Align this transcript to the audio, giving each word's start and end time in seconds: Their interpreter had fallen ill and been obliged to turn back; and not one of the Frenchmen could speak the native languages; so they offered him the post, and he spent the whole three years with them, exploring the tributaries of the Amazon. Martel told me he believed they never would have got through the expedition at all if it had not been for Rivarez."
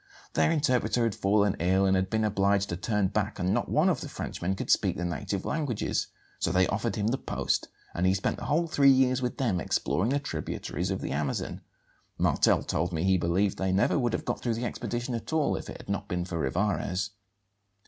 Their 0.33 0.49
interpreter 0.49 1.03
had 1.03 1.13
fallen 1.13 1.55
ill 1.59 1.85
and 1.85 2.09
been 2.09 2.23
obliged 2.23 2.69
to 2.69 2.75
turn 2.75 3.09
back; 3.09 3.37
and 3.37 3.53
not 3.53 3.69
one 3.69 3.87
of 3.87 4.01
the 4.01 4.09
Frenchmen 4.09 4.55
could 4.55 4.71
speak 4.71 4.97
the 4.97 5.05
native 5.05 5.45
languages; 5.45 6.07
so 6.39 6.51
they 6.51 6.65
offered 6.65 6.95
him 6.95 7.09
the 7.09 7.19
post, 7.19 7.67
and 7.93 8.07
he 8.07 8.15
spent 8.15 8.37
the 8.37 8.45
whole 8.45 8.65
three 8.65 8.89
years 8.89 9.21
with 9.21 9.37
them, 9.37 9.59
exploring 9.59 10.09
the 10.09 10.17
tributaries 10.17 10.89
of 10.89 11.01
the 11.01 11.11
Amazon. 11.11 11.61
Martel 12.17 12.63
told 12.63 12.91
me 12.91 13.03
he 13.03 13.19
believed 13.19 13.59
they 13.59 13.71
never 13.71 13.99
would 13.99 14.13
have 14.13 14.25
got 14.25 14.41
through 14.41 14.55
the 14.55 14.65
expedition 14.65 15.13
at 15.13 15.31
all 15.33 15.55
if 15.55 15.69
it 15.69 15.77
had 15.77 15.87
not 15.87 16.07
been 16.07 16.25
for 16.25 16.39
Rivarez." 16.39 17.11